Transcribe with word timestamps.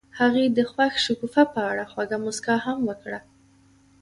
هغې 0.19 0.45
د 0.49 0.59
خوښ 0.71 0.93
شګوفه 1.05 1.43
په 1.53 1.59
اړه 1.71 1.83
خوږه 1.91 2.17
موسکا 2.25 2.55
هم 2.65 2.77
وکړه. 2.89 3.19